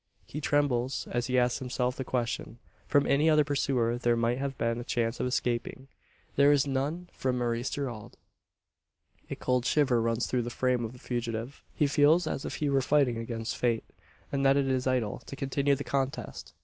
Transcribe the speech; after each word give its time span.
He 0.25 0.41
trembles 0.41 1.07
as 1.11 1.27
he 1.27 1.37
asks 1.37 1.59
himself 1.59 1.95
the 1.95 2.03
question. 2.03 2.57
From 2.87 3.05
any 3.05 3.29
other 3.29 3.43
pursuer 3.43 3.99
there 3.99 4.15
might 4.17 4.39
have 4.39 4.57
been 4.57 4.79
a 4.79 4.83
chance 4.83 5.19
of 5.19 5.27
escaping. 5.27 5.89
There 6.37 6.51
is 6.51 6.65
none 6.65 7.07
from 7.13 7.37
Maurice 7.37 7.69
Gerald! 7.69 8.17
A 9.29 9.35
cold 9.35 9.63
shiver 9.63 10.01
runs 10.01 10.25
through 10.25 10.41
the 10.41 10.49
frame 10.49 10.83
of 10.83 10.93
the 10.93 10.97
fugitive. 10.97 11.61
He 11.75 11.85
feels 11.85 12.25
as 12.25 12.45
if 12.45 12.55
he 12.55 12.67
were 12.67 12.81
fighting 12.81 13.17
against 13.19 13.55
Fate; 13.57 13.83
and 14.31 14.43
that 14.43 14.57
it 14.57 14.67
is 14.67 14.87
idle 14.87 15.19
to 15.27 15.35
continue 15.35 15.75
the 15.75 15.83
contest! 15.83 16.55